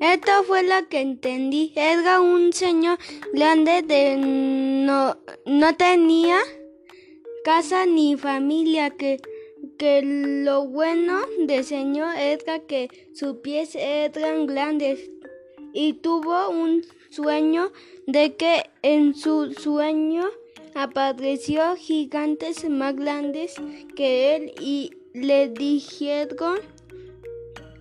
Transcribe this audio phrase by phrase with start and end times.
[0.00, 1.72] Esta fue la que entendí.
[1.74, 2.98] Era un señor
[3.32, 6.38] grande de no, no tenía
[7.44, 9.20] casa ni familia que
[9.78, 15.10] que lo bueno del Señor era que sus pies eran grandes
[15.72, 17.72] y tuvo un sueño
[18.06, 20.24] de que en su sueño
[20.74, 23.54] apareció gigantes más grandes
[23.94, 26.58] que él y le dijeron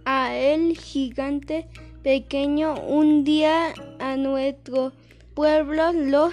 [0.06, 1.68] a él gigante
[2.08, 4.94] pequeño un día a nuestro
[5.34, 6.32] pueblo lo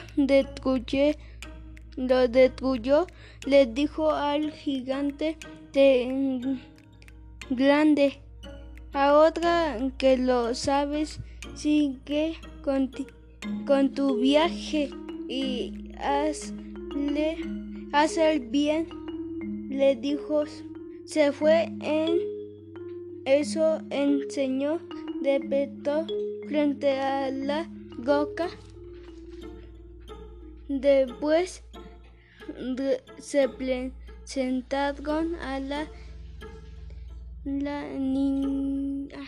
[1.96, 3.08] lo destruyó,
[3.44, 5.36] le dijo al gigante
[5.72, 6.58] de
[7.50, 8.20] grande.
[8.92, 11.18] Ahora que lo sabes,
[11.56, 12.92] sigue con,
[13.66, 14.90] con tu viaje
[15.28, 17.36] y hazle,
[17.92, 18.86] haz el bien,
[19.70, 20.44] le dijo.
[21.04, 22.20] Se fue en
[23.24, 24.78] eso enseñó
[25.24, 26.06] de peto
[26.46, 27.66] frente a la
[27.98, 28.48] roca.
[30.68, 31.64] Después
[33.18, 35.88] se presentaron a la,
[37.44, 39.18] la niña.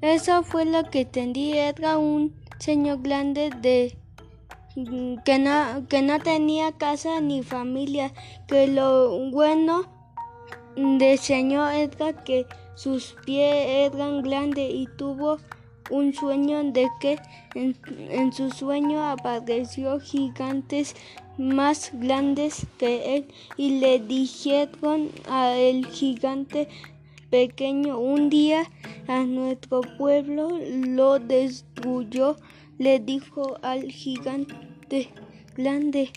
[0.00, 1.52] Eso fue lo que entendí.
[1.52, 3.98] Era un señor grande de
[5.24, 8.14] que no, que no tenía casa ni familia,
[8.46, 9.97] que lo bueno
[11.18, 15.38] señor era que sus pies eran grandes y tuvo
[15.90, 17.18] un sueño de que
[17.54, 20.94] en, su sueño apareció gigantes
[21.36, 26.68] más grandes que él y le dijeron a el gigante
[27.30, 28.64] pequeño un día
[29.06, 32.36] a nuestro pueblo lo destruyó
[32.78, 35.10] le dijo al gigante
[35.56, 36.10] grande.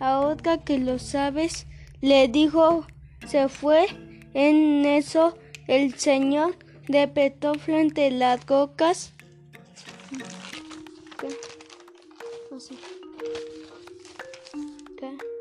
[0.00, 1.66] Ahora que lo sabes
[2.00, 2.86] le dijo
[3.26, 3.86] se fue
[4.34, 6.56] en eso el señor
[6.88, 9.12] de petó frente las rocas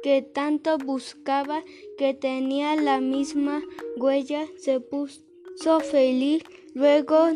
[0.03, 1.63] que tanto buscaba
[1.97, 3.61] que tenía la misma
[3.97, 6.43] huella se puso feliz.
[6.73, 7.27] Luego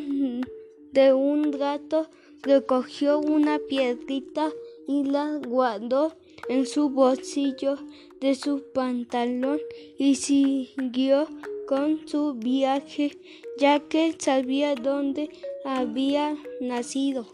[0.94, 2.10] de un rato
[2.44, 4.52] recogió una piedrita
[4.88, 6.16] y la guardó
[6.50, 7.78] en su bolsillo
[8.20, 9.60] de su pantalón
[9.98, 11.28] y siguió
[11.68, 13.18] con su viaje
[13.58, 15.30] ya que sabía dónde
[15.64, 17.28] había nacido.